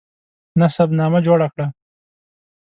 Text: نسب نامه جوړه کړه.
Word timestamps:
نسب 0.59 0.89
نامه 0.99 1.19
جوړه 1.27 1.47
کړه. 1.53 1.67